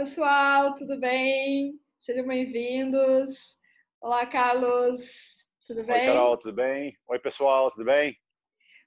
[0.00, 1.78] pessoal, tudo bem?
[2.00, 3.54] Sejam bem-vindos.
[4.00, 6.00] Olá, Carlos, tudo bem?
[6.00, 6.96] Oi, Carol, tudo bem?
[7.06, 8.16] Oi, pessoal, tudo bem?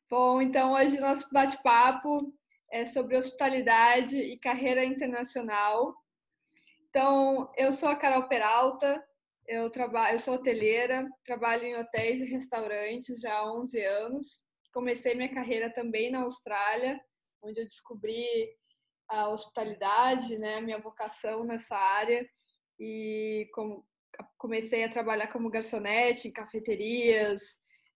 [0.10, 2.34] Bom, então hoje nosso bate-papo
[2.72, 5.94] é sobre hospitalidade e carreira internacional.
[6.90, 9.00] Então, eu sou a Carol Peralta,
[9.48, 14.44] eu trabalho, eu sou hoteleira, trabalho em hotéis e restaurantes já há 11 anos.
[14.74, 17.00] Comecei minha carreira também na Austrália,
[17.40, 18.26] onde eu descobri
[19.14, 22.28] a hospitalidade, né, minha vocação nessa área
[22.80, 23.84] e com,
[24.38, 27.42] comecei a trabalhar como garçonete em cafeterias,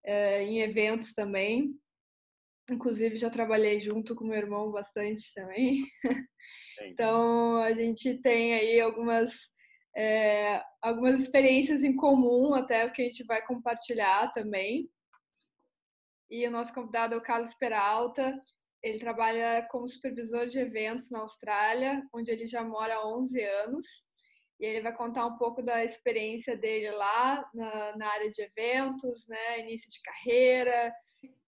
[0.05, 1.73] é, em eventos também.
[2.69, 5.83] Inclusive já trabalhei junto com meu irmão bastante também.
[6.83, 9.31] então a gente tem aí algumas
[9.95, 14.87] é, algumas experiências em comum até o que a gente vai compartilhar também.
[16.29, 18.39] E o nosso convidado é o Carlos Peralta.
[18.83, 23.85] Ele trabalha como supervisor de eventos na Austrália, onde ele já mora há 11 anos.
[24.59, 29.27] E ele vai contar um pouco da experiência dele lá na, na área de eventos,
[29.27, 30.93] né, início de carreira,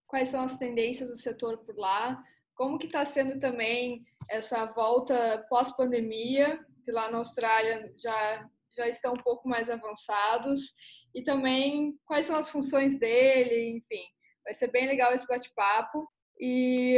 [0.07, 2.21] quais são as tendências do setor por lá,
[2.55, 9.13] como que está sendo também essa volta pós-pandemia, que lá na Austrália já, já estão
[9.13, 10.73] um pouco mais avançados,
[11.13, 14.03] e também quais são as funções dele, enfim.
[14.43, 16.07] Vai ser bem legal esse bate-papo.
[16.39, 16.95] E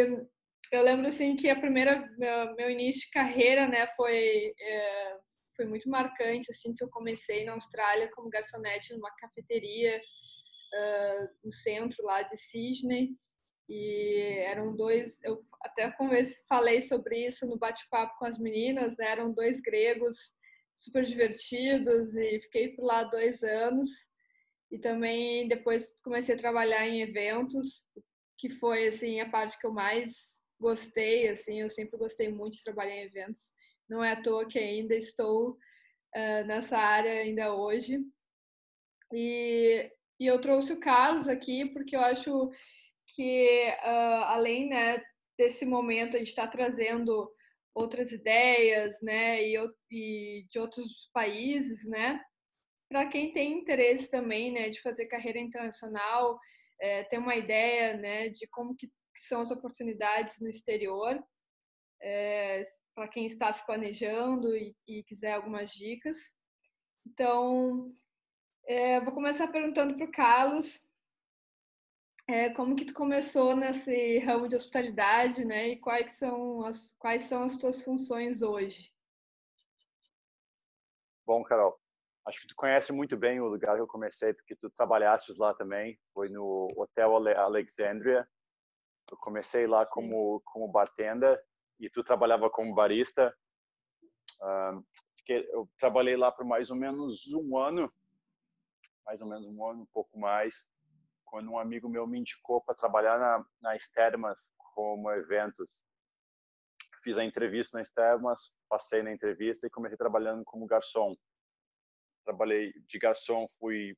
[0.72, 5.18] eu lembro assim que a primeira meu, início de carreira, né, foi é,
[5.56, 10.00] foi muito marcante assim que eu comecei na Austrália como garçonete numa cafeteria
[10.74, 13.16] uh, no centro lá de Sydney.
[13.70, 15.94] E eram dois, eu até
[16.48, 19.08] falei sobre isso no bate-papo com as meninas, né?
[19.12, 20.18] eram dois gregos
[20.76, 23.90] super divertidos e fiquei por lá dois anos.
[24.70, 27.88] E também depois comecei a trabalhar em eventos,
[28.42, 32.64] que foi assim a parte que eu mais gostei, assim, eu sempre gostei muito de
[32.64, 33.54] trabalhar em eventos.
[33.90, 38.00] Não é à toa que ainda estou uh, nessa área ainda hoje.
[39.14, 39.92] E
[40.22, 42.52] e eu trouxe o Carlos aqui porque eu acho
[43.08, 45.02] que, uh, além né,
[45.36, 47.28] desse momento, a gente está trazendo
[47.74, 49.58] outras ideias né, e,
[49.90, 52.22] e de outros países, né?
[52.88, 56.40] Para quem tem interesse também né, de fazer carreira internacional,
[56.82, 61.22] é, ter uma ideia né, de como que, são as oportunidades no exterior,
[62.02, 62.64] é,
[62.96, 66.18] para quem está se planejando e, e quiser algumas dicas.
[67.06, 67.94] Então,
[68.66, 70.82] é, vou começar perguntando para o Carlos
[72.28, 75.70] é, como que tu começou nesse ramo de hospitalidade, né?
[75.70, 78.92] E quais são as, quais são as tuas funções hoje?
[81.26, 81.81] Bom, Carol,
[82.26, 85.54] acho que tu conhece muito bem o lugar que eu comecei, porque tu trabalhaste lá
[85.54, 86.00] também.
[86.14, 88.28] Foi no Hotel Alexandria.
[89.10, 91.42] Eu comecei lá como, como bartender
[91.80, 93.36] e tu trabalhava como barista.
[94.42, 94.84] Um,
[95.28, 97.92] eu trabalhei lá por mais ou menos um ano
[99.06, 100.72] mais ou menos um ano, um pouco mais,
[101.26, 105.86] quando um amigo meu me indicou para trabalhar na, nas termas como eventos.
[107.04, 111.16] Fiz a entrevista nas termas, passei na entrevista e comecei trabalhando como garçom.
[112.32, 113.94] Trabalhei de garçom, fui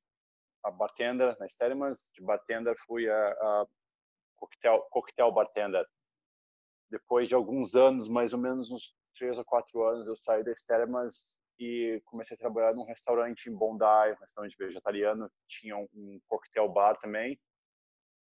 [0.63, 3.65] a bartender nas termas, de bartender fui a, a
[4.35, 5.85] coquetel, coquetel bartender.
[6.89, 10.63] Depois de alguns anos, mais ou menos uns três ou quatro anos, eu saí das
[10.63, 16.67] termas e comecei a trabalhar num restaurante em Bondi, um restaurante vegetariano, tinha um coquetel
[16.69, 17.39] bar também.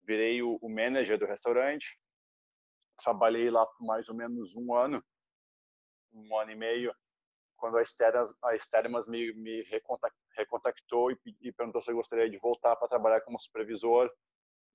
[0.03, 1.99] Virei o, o manager do restaurante,
[3.03, 5.03] trabalhei lá por mais ou menos um ano,
[6.13, 6.95] um ano e meio,
[7.57, 9.63] quando a Esteras, a Esteremas me, me
[10.35, 14.11] recontactou e, e, perguntou se eu gostaria de voltar para trabalhar como supervisor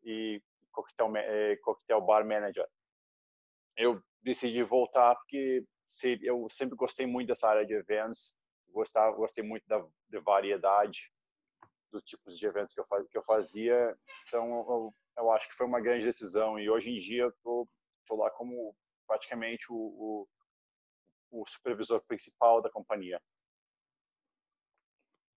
[0.04, 2.68] e coquetel, eh, coquetel bar manager.
[3.76, 5.64] Eu decidi voltar porque
[6.22, 8.36] eu sempre gostei muito dessa área de eventos
[8.72, 9.84] gostava, gostei muito da
[10.20, 11.12] variedade
[11.90, 13.94] dos tipos de eventos que eu, faz, que eu fazia.
[14.26, 16.58] Então, eu, eu, acho que foi uma grande decisão.
[16.58, 17.68] E hoje em dia, eu tô,
[18.06, 18.74] tô lá como
[19.06, 20.28] praticamente o, o,
[21.32, 23.20] o supervisor principal da companhia.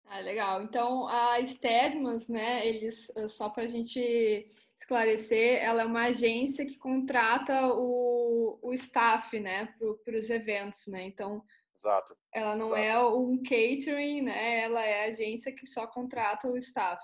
[0.05, 0.61] Ah, legal.
[0.61, 6.77] Então, a Stedmans, né, eles, só para a gente esclarecer, ela é uma agência que
[6.77, 9.73] contrata o, o staff, né,
[10.03, 11.03] para os eventos, né?
[11.03, 11.43] Então,
[11.75, 12.15] Exato.
[12.33, 12.81] Ela não Exato.
[12.81, 14.61] é um catering, né?
[14.61, 17.01] Ela é a agência que só contrata o staff.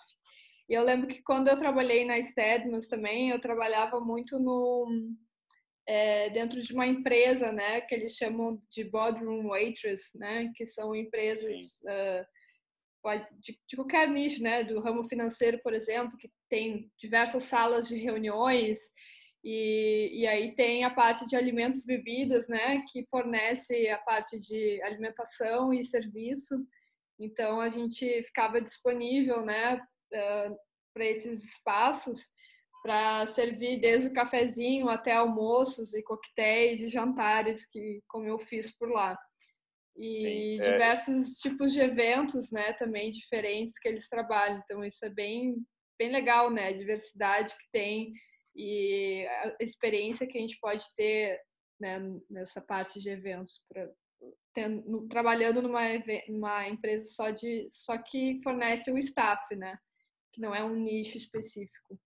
[0.67, 4.87] E eu lembro que quando eu trabalhei na Stedmans também, eu trabalhava muito no
[5.91, 7.81] é, dentro de uma empresa, né?
[7.81, 10.51] Que eles chamam de boardroom waitress, né?
[10.55, 12.23] Que são empresas uh,
[13.39, 14.63] de, de qualquer nicho, né?
[14.63, 18.77] Do ramo financeiro, por exemplo, que tem diversas salas de reuniões
[19.43, 24.37] E, e aí tem a parte de alimentos e bebidas, né, que fornece a parte
[24.37, 26.55] de alimentação e serviço.
[27.17, 30.55] Então a gente ficava disponível, né, uh,
[30.93, 32.27] para esses espaços
[32.81, 38.75] para servir desde o cafezinho até almoços e coquetéis e jantares que como eu fiz
[38.77, 39.17] por lá.
[39.95, 40.71] E Sim, é.
[40.71, 44.61] diversos tipos de eventos né também diferentes que eles trabalham.
[44.63, 45.55] Então isso é bem
[45.97, 48.13] bem legal né a diversidade que tem
[48.55, 51.39] e a experiência que a gente pode ter
[51.79, 51.99] né,
[52.29, 53.89] nessa parte de eventos pra,
[54.53, 55.81] tendo, trabalhando numa,
[56.27, 59.77] numa empresa só de só que fornece o staff né
[60.31, 61.99] que não é um nicho específico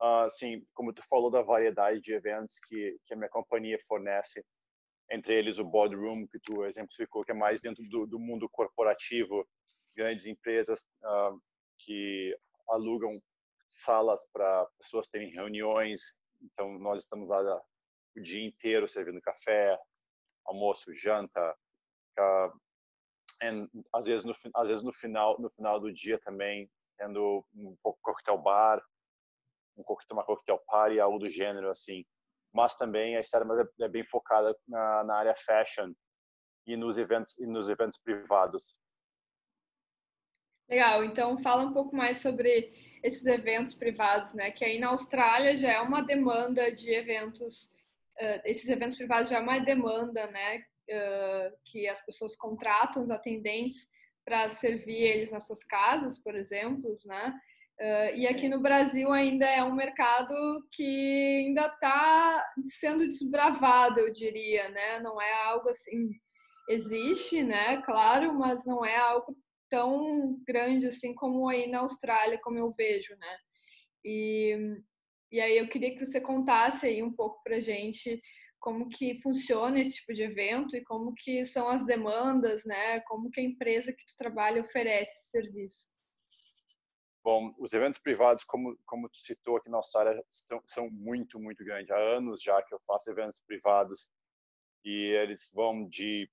[0.00, 4.44] assim, como tu falou da variedade de eventos que, que a minha companhia fornece,
[5.10, 9.46] entre eles o boardroom, que tu exemplificou, que é mais dentro do, do mundo corporativo,
[9.94, 11.40] grandes empresas uh,
[11.78, 12.36] que
[12.68, 13.20] alugam
[13.68, 16.14] salas para pessoas terem reuniões.
[16.42, 17.62] Então, nós estamos lá
[18.16, 19.78] o dia inteiro servindo café,
[20.44, 21.56] almoço, janta,
[22.18, 22.60] uh,
[23.42, 27.76] and, às vezes no às vezes no final no final do dia também tendo um
[27.82, 28.82] pouco coquetel bar
[29.76, 32.04] um coquetel, uma coquetel party, algo do gênero, assim.
[32.52, 35.92] Mas também a Starbucks é bem focada na, na área fashion
[36.66, 38.80] e nos eventos e nos eventos privados.
[40.68, 44.50] Legal, então fala um pouco mais sobre esses eventos privados, né?
[44.50, 47.76] Que aí na Austrália já é uma demanda de eventos,
[48.20, 50.64] uh, esses eventos privados já é uma demanda, né?
[50.88, 53.88] Uh, que as pessoas contratam os atendentes
[54.24, 57.32] para servir eles nas suas casas, por exemplo, né?
[57.78, 60.34] Uh, e aqui no Brasil ainda é um mercado
[60.72, 64.98] que ainda está sendo desbravado, eu diria, né?
[65.00, 66.10] Não é algo assim,
[66.70, 67.82] existe, né?
[67.82, 69.36] Claro, mas não é algo
[69.68, 73.38] tão grande assim como aí na Austrália, como eu vejo, né?
[74.02, 74.56] E,
[75.30, 78.22] e aí eu queria que você contasse aí um pouco para gente
[78.58, 83.00] como que funciona esse tipo de evento e como que são as demandas, né?
[83.00, 85.95] Como que a empresa que tu trabalha oferece esse serviço.
[87.26, 91.64] Bom, os eventos privados, como como tu citou aqui na Austrália, são, são muito, muito
[91.64, 91.90] grandes.
[91.90, 94.08] Há anos já que eu faço eventos privados
[94.84, 96.30] e eles vão de,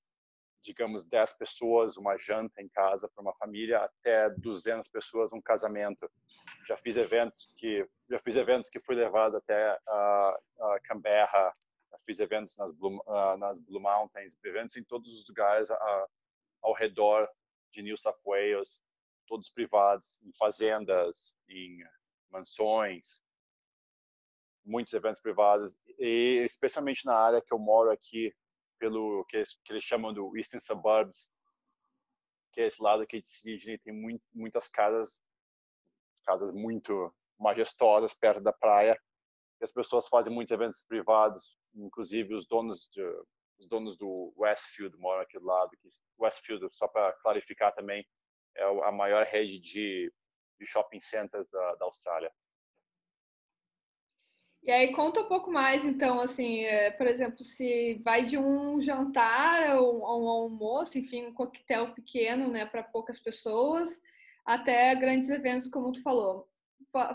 [0.62, 6.08] digamos, 10 pessoas, uma janta em casa para uma família, até 200 pessoas, um casamento.
[6.68, 10.38] Já fiz eventos que já fiz eventos que fui levado até a,
[10.84, 11.56] Canberra,
[11.92, 15.70] já fiz eventos nas Blue, uh, nas Blue Mountains, eventos em todos os lugares
[16.62, 17.28] ao redor
[17.72, 18.80] de New South Wales
[19.34, 21.80] todos privados, em fazendas, em
[22.30, 23.24] mansões,
[24.64, 28.32] muitos eventos privados, e especialmente na área que eu moro aqui,
[28.78, 31.32] pelo que eles, que eles chamam do Eastern Suburbs,
[32.52, 35.20] que é esse lado aqui de Sydney, tem muito, muitas casas,
[36.24, 38.96] casas muito majestosas perto da praia,
[39.60, 43.02] e as pessoas fazem muitos eventos privados, inclusive os donos de,
[43.58, 45.72] os donos do Westfield moram aqui do lado.
[46.20, 48.06] Westfield, só para clarificar também,
[48.56, 50.14] é a maior rede de,
[50.60, 52.32] de shopping centers da, da Austrália.
[54.64, 58.80] E aí conta um pouco mais, então, assim, é, por exemplo, se vai de um
[58.80, 64.02] jantar ou um almoço, enfim, um coquetel pequeno, né, para poucas pessoas,
[64.46, 66.48] até grandes eventos, como tu falou.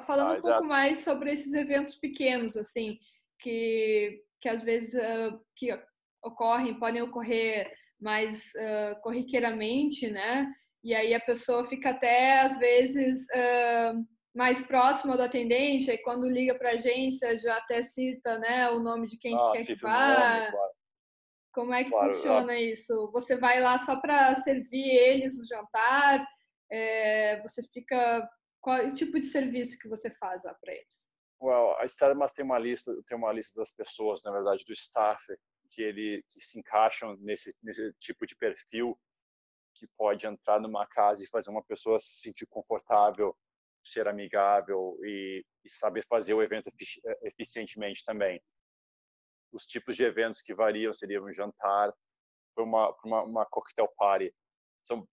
[0.05, 2.99] Falando ah, um pouco mais sobre esses eventos pequenos, assim,
[3.39, 5.69] que, que às vezes uh, que
[6.23, 10.53] ocorrem, podem ocorrer mais uh, corriqueiramente, né?
[10.83, 16.29] E aí a pessoa fica até, às vezes, uh, mais próxima do atendente, e quando
[16.29, 19.67] liga para a agência já até cita né, o nome de quem ah, que quer
[19.67, 20.51] que vá.
[20.51, 20.73] Claro.
[21.53, 23.11] Como é que claro, funciona isso?
[23.13, 26.25] Você vai lá só para servir eles o jantar?
[26.71, 28.29] É, você fica...
[28.61, 31.07] Qual o tipo de serviço que você faz lá para eles?
[31.41, 35.23] Well, a Stadmas tem uma lista, tem uma lista das pessoas, na verdade, do staff
[35.69, 38.99] que ele que se encaixam nesse nesse tipo de perfil
[39.79, 43.37] que pode entrar numa casa e fazer uma pessoa se sentir confortável,
[43.83, 48.43] ser amigável e, e saber fazer o evento eh, eficientemente também.
[49.53, 51.93] Os tipos de eventos que variam seriam um jantar,
[52.57, 54.35] uma, uma, uma cocktail party,
[54.83, 55.09] são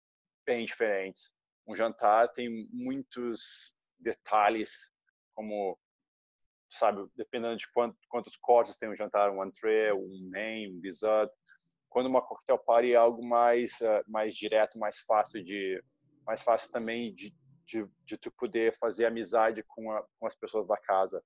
[0.46, 1.34] bem diferentes.
[1.68, 4.92] Um jantar tem muitos detalhes,
[5.34, 5.78] como
[6.70, 11.30] sabe, dependendo de quanto, quantos cortes tem um jantar, um entrée, um main, um dessert,
[11.92, 15.84] quando uma cocktail party é algo mais uh, mais direto, mais fácil de
[16.26, 20.66] mais fácil também de, de, de tu poder fazer amizade com, a, com as pessoas
[20.68, 21.22] da casa.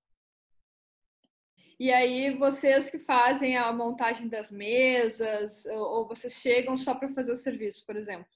[1.80, 7.34] E aí vocês que fazem a montagem das mesas ou vocês chegam só para fazer
[7.34, 8.28] o serviço, por exemplo?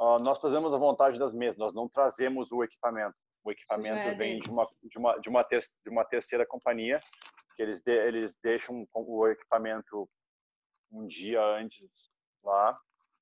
[0.00, 3.14] Uh, nós fazemos a montagem das mesas, nós não trazemos o equipamento.
[3.44, 7.00] O equipamento é vem de uma, de, uma, de, uma ter, de uma terceira companhia,
[7.54, 10.08] que eles, de, eles deixam o equipamento
[10.90, 12.10] um dia antes
[12.42, 12.78] lá.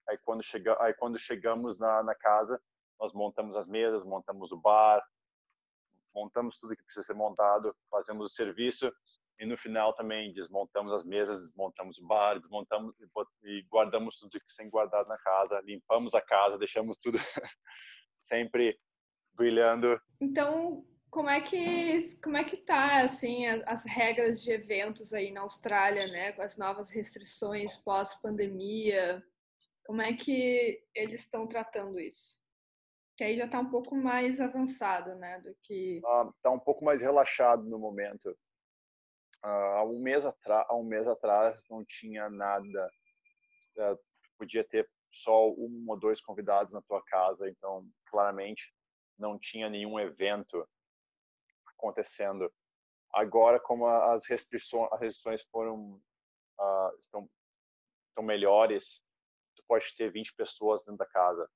[0.09, 2.61] Aí quando, chega, aí quando chegamos na, na casa,
[2.99, 5.03] nós montamos as mesas, montamos o bar,
[6.15, 8.93] montamos tudo que precisa ser montado, fazemos o serviço
[9.39, 12.95] e no final também desmontamos as mesas, desmontamos o bar, desmontamos
[13.45, 17.19] e guardamos tudo que tem guardado na casa, limpamos a casa, deixamos tudo
[18.19, 18.79] sempre
[19.35, 20.01] brilhando.
[20.21, 25.33] Então, como é que como é que tá assim as, as, regras de eventos aí
[25.33, 29.23] na Austrália, né, com as novas restrições pós pandemia?
[29.87, 32.39] Como é que eles estão tratando isso?
[33.17, 36.85] Que aí já está um pouco mais avançado, né, do que ah, tá um pouco
[36.85, 38.31] mais relaxado no momento.
[39.45, 42.91] Uh, há um mês atrás, um mês atrás não tinha nada,
[43.79, 43.99] uh,
[44.37, 48.75] podia ter só um ou dois convidados na tua casa, então claramente
[49.17, 50.69] não tinha nenhum evento
[51.79, 52.53] acontecendo.
[53.13, 56.01] Agora, como as restrições, as restrições foram
[56.61, 57.29] uh, estão,
[58.11, 59.01] estão melhores,
[59.57, 61.49] tu pode ter 20 pessoas dentro da casa.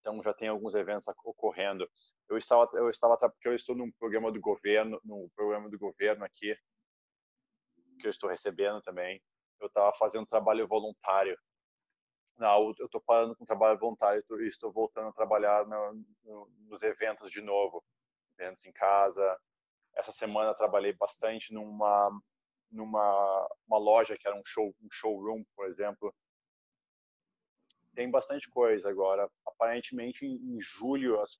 [0.00, 1.90] Então já tem alguns eventos ocorrendo.
[2.28, 6.24] Eu estava eu estava porque eu estou num programa do governo, no programa do governo
[6.24, 6.56] aqui
[7.98, 9.22] que eu estou recebendo também.
[9.60, 11.38] Eu estava fazendo trabalho voluntário.
[12.36, 16.82] Não, eu estou parando com trabalho voluntário e estou voltando a trabalhar no, no, nos
[16.82, 17.82] eventos de novo,
[18.38, 19.38] eventos em casa.
[19.94, 22.10] Essa semana trabalhei bastante numa
[22.70, 26.14] numa uma loja que era um show um showroom, por exemplo.
[27.94, 29.30] Tem bastante coisa agora.
[29.46, 31.38] Aparentemente em, julho as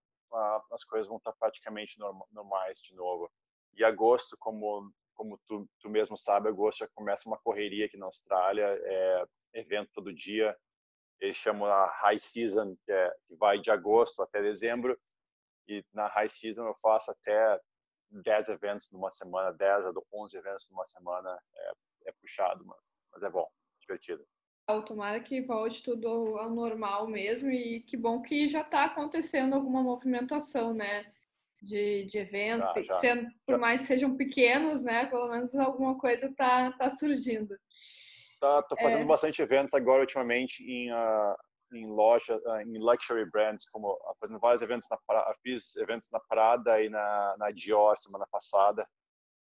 [0.72, 1.98] as coisas vão estar praticamente
[2.32, 3.30] normais de novo.
[3.76, 8.06] E agosto, como como tu, tu mesmo sabe, agosto já começa uma correria aqui na
[8.06, 9.24] Austrália, é
[9.54, 10.56] evento todo dia.
[11.20, 14.98] Eles chamam a High Season, que, é, que vai de agosto até dezembro.
[15.68, 17.61] E na High Season eu faço até
[18.11, 21.38] 10 eventos numa semana, 10 a 11 eventos numa semana.
[21.54, 21.73] É,
[22.09, 23.49] é puxado, mas, mas é bom,
[23.80, 24.26] divertido.
[24.87, 29.83] Tomara que volte tudo ao normal mesmo e que bom que já está acontecendo alguma
[29.83, 31.12] movimentação, né?
[31.64, 32.94] de, de evento, já, já.
[32.94, 35.06] Sendo, por mais que sejam pequenos, né?
[35.06, 37.56] Pelo menos alguma coisa tá, tá surgindo.
[38.40, 39.06] Tá, tô fazendo é...
[39.06, 41.35] bastante eventos agora ultimamente em, uh,
[41.76, 44.99] em loja, uh, em luxury brands, como fazendo vários eventos na
[45.43, 48.88] fiz eventos na Prada e na, na Dior semana passada,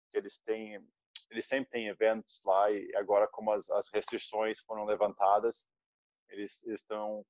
[0.09, 0.85] que eles têm
[1.29, 5.67] eles sempre têm eventos lá e agora como as, as restrições foram levantadas,
[6.29, 7.25] eles, eles estão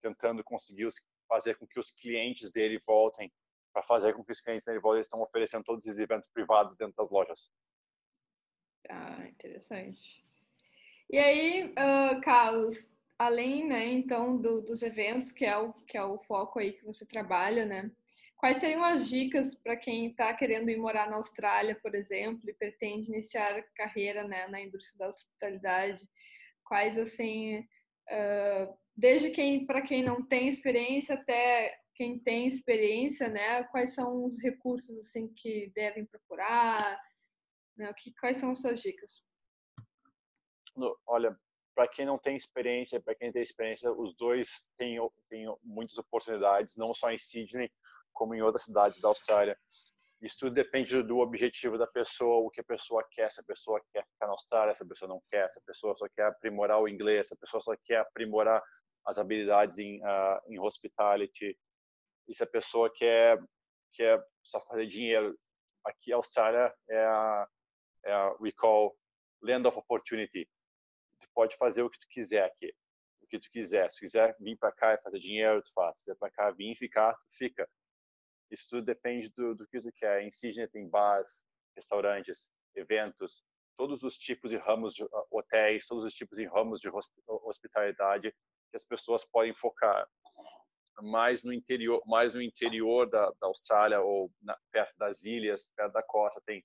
[0.00, 0.94] tentando conseguir os,
[1.26, 3.32] fazer com que os clientes dele voltem
[3.72, 7.10] para fazer com que os clientes da estão oferecendo todos esses eventos privados dentro das
[7.10, 7.50] lojas.
[8.88, 10.24] Ah, interessante.
[11.10, 16.04] E aí, uh, Carlos, além, né, então, do, dos eventos, que é, o, que é
[16.04, 17.90] o foco aí que você trabalha, né?
[18.36, 22.54] Quais seriam as dicas para quem está querendo ir morar na Austrália, por exemplo, e
[22.54, 26.08] pretende iniciar carreira né, na indústria da hospitalidade?
[26.62, 33.64] Quais, assim, uh, desde quem para quem não tem experiência até quem tem experiência, né,
[33.64, 36.96] quais são os recursos assim que devem procurar,
[37.76, 39.20] né, que, quais são as suas dicas?
[41.04, 41.36] Olha,
[41.78, 44.98] para quem não tem experiência, para quem tem experiência, os dois têm,
[45.30, 47.70] têm muitas oportunidades, não só em Sydney,
[48.12, 49.56] como em outras cidades da Austrália.
[50.20, 53.80] Isso tudo depende do objetivo da pessoa, o que a pessoa quer, se a pessoa
[53.92, 56.82] quer ficar na Austrália, se a pessoa não quer, se a pessoa só quer aprimorar
[56.82, 58.60] o inglês, se a pessoa só quer aprimorar
[59.06, 61.56] as habilidades em, uh, em hospitality,
[62.26, 63.40] e se a pessoa quer,
[63.92, 65.38] quer só fazer dinheiro.
[65.86, 67.48] Aqui, a Austrália é a,
[68.04, 68.98] é a we call
[69.44, 70.48] land of opportunity.
[71.20, 72.72] Tu pode fazer o que tu quiser aqui,
[73.22, 73.90] o que tu quiser.
[73.90, 75.98] Se quiser vir para cá e fazer dinheiro, tu faz.
[75.98, 77.68] Se quiser para cá vir e ficar, tu fica.
[78.50, 80.22] Isso tudo depende do, do que tu quer.
[80.22, 81.44] Em Sydney tem bars,
[81.76, 83.44] restaurantes, eventos,
[83.76, 86.90] todos os tipos de ramos de uh, hotéis, todos os tipos de ramos de
[87.26, 88.32] hospitalidade
[88.70, 90.06] que as pessoas podem focar
[91.02, 95.92] mais no interior, mais no interior da, da Austrália ou na, perto das ilhas, perto
[95.92, 96.64] da costa, tem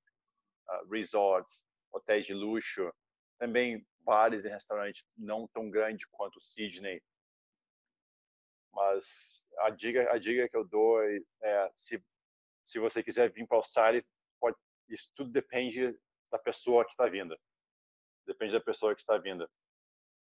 [0.70, 2.92] uh, resorts, hotéis de luxo,
[3.40, 7.02] também bares e restaurantes não tão grande quanto Sydney.
[8.74, 12.04] Mas a dica, a dica que eu dou é, é se
[12.64, 14.04] se você quiser vir para a Austrália,
[14.40, 14.58] pode,
[14.90, 15.94] isso tudo depende
[16.32, 17.38] da pessoa que está vindo.
[18.26, 19.48] Depende da pessoa que está vindo.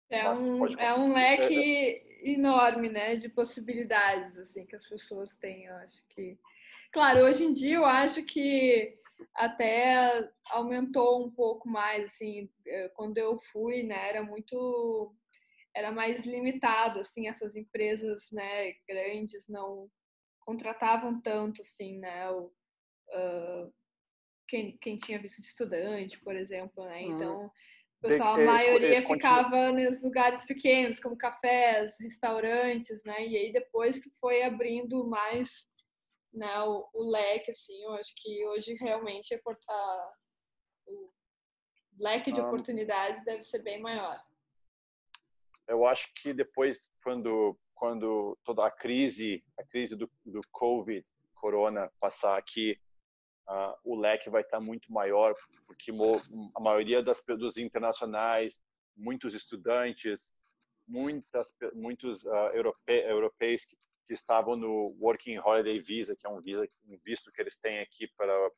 [0.09, 5.75] É um, é um leque enorme, né, de possibilidades, assim, que as pessoas têm, eu
[5.77, 6.39] acho que...
[6.93, 9.00] Claro, hoje em dia eu acho que
[9.35, 15.15] até aumentou um pouco mais, assim, eh, quando eu fui, né, era muito...
[15.75, 19.89] Era mais limitado, assim, essas empresas, né, grandes não
[20.41, 22.29] contratavam tanto, assim, né?
[22.31, 23.73] O, uh,
[24.49, 27.03] quem, quem tinha visto de estudante, por exemplo, né?
[27.03, 27.15] Hum.
[27.15, 27.47] Então,
[28.03, 33.27] o pessoal, a maioria ficava nos lugares pequenos, como cafés, restaurantes, né?
[33.27, 35.70] E aí depois que foi abrindo mais
[36.33, 39.39] né, o, o leque, assim, eu acho que hoje realmente a,
[39.73, 40.13] a,
[40.87, 41.11] o
[41.99, 44.15] leque de oportunidades deve ser bem maior.
[45.67, 51.03] Eu acho que depois, quando quando toda a crise, a crise do, do COVID,
[51.35, 52.79] corona, passar aqui,
[53.49, 55.35] uh, o leque vai estar muito maior,
[55.67, 55.91] porque
[56.55, 58.61] a maioria das dos internacionais,
[58.95, 60.31] muitos estudantes,
[60.87, 63.79] muitas muitos uh, europe, europeus que,
[64.11, 67.79] que, estavam no Working Holiday Visa, que é um visa, um visto que eles têm
[67.79, 68.51] aqui para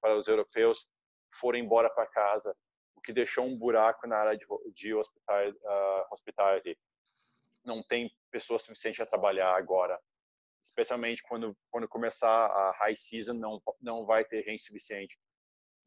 [0.00, 0.86] para os europeus,
[1.32, 2.54] foram embora para casa,
[2.94, 6.78] o que deixou um buraco na área de, de hospital, uh, hospitality
[7.64, 9.98] não tem pessoas suficientes a trabalhar agora.
[10.62, 15.18] Especialmente quando, quando começar a high season, não, não vai ter gente suficiente.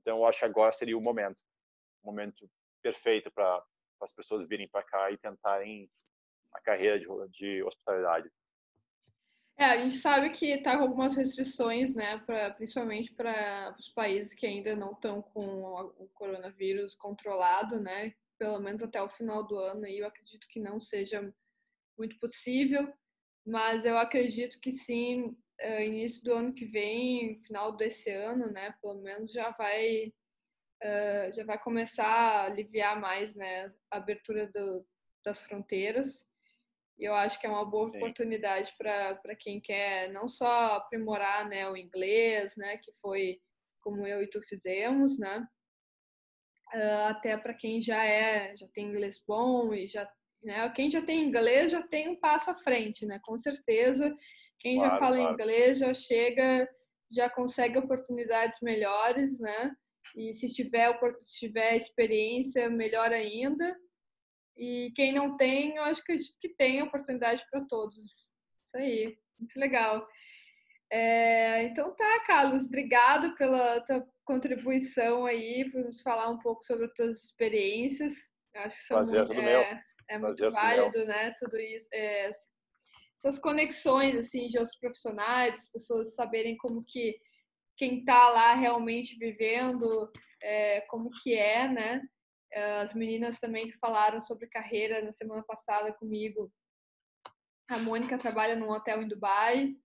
[0.01, 1.39] Então, eu acho que agora seria o momento.
[2.01, 2.49] O momento
[2.81, 3.63] perfeito para
[4.01, 5.91] as pessoas virem para cá e tentarem
[6.53, 8.31] a carreira de, de hospitalidade.
[9.59, 14.33] É, a gente sabe que está com algumas restrições, né, pra, principalmente para os países
[14.35, 15.63] que ainda não estão com
[15.97, 20.59] o coronavírus controlado, né, pelo menos até o final do ano, e eu acredito que
[20.59, 21.33] não seja
[21.97, 22.93] muito possível,
[23.43, 28.75] mas eu acredito que sim, uh, início do ano que vem, final desse ano, né,
[28.79, 30.13] pelo menos já vai
[30.83, 34.85] uh, já vai começar a aliviar mais, né, a abertura do,
[35.23, 36.26] das fronteiras.
[36.97, 37.97] E eu acho que é uma boa sim.
[37.97, 43.39] oportunidade para quem quer não só aprimorar, né, o inglês, né, que foi
[43.81, 45.45] como eu e tu fizemos, né,
[46.73, 50.09] uh, até para quem já é já tem inglês bom e já
[50.43, 50.69] né?
[50.75, 53.19] Quem já tem inglês já tem um passo à frente, né?
[53.23, 54.13] Com certeza.
[54.59, 55.33] Quem claro, já fala claro.
[55.33, 56.69] inglês já chega,
[57.11, 59.71] já consegue oportunidades melhores, né?
[60.15, 63.75] E se tiver, se tiver experiência, melhor ainda.
[64.57, 67.97] E quem não tem, eu acho que, que tem oportunidade para todos.
[67.97, 70.07] Isso aí, muito legal.
[70.89, 76.85] É, então tá, Carlos, obrigado pela tua contribuição aí, por nos falar um pouco sobre
[76.85, 78.13] as tuas experiências.
[78.55, 79.79] acho que são Prazer, muito, é, meu.
[80.09, 81.35] É muito válido, né?
[81.37, 81.87] Tudo isso.
[81.93, 82.29] É,
[83.17, 87.19] essas conexões, assim, de outros profissionais, pessoas saberem como que
[87.75, 92.01] quem está lá realmente vivendo, é, como que é, né?
[92.51, 96.51] É, as meninas também que falaram sobre carreira na semana passada comigo.
[97.69, 99.75] A Mônica trabalha num hotel em Dubai.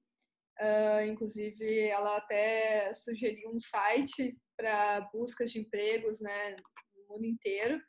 [0.61, 6.57] Uh, inclusive, ela até sugeriu um site para buscas de empregos, né,
[6.95, 7.81] no mundo inteiro.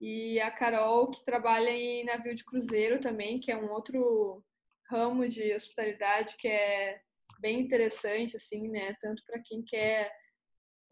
[0.00, 4.44] E a Carol, que trabalha em navio de cruzeiro também, que é um outro
[4.90, 7.00] ramo de hospitalidade que é
[7.40, 8.94] bem interessante, assim, né?
[9.00, 10.12] Tanto para quem quer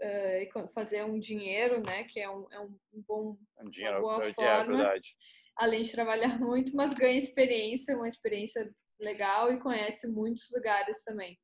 [0.03, 2.05] uh, fazer um dinheiro, né?
[2.05, 4.83] Que é um, é um bom, um dinheiro, uma boa é, forma.
[4.83, 5.01] É
[5.57, 11.39] além de trabalhar muito, mas ganha experiência, uma experiência legal e conhece muitos lugares também.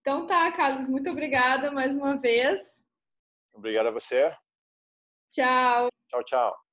[0.00, 2.82] Então tá, Carlos, muito obrigada mais uma vez.
[3.52, 4.34] Obrigado a você.
[5.30, 5.88] Tchau.
[6.08, 6.69] Tchau, tchau.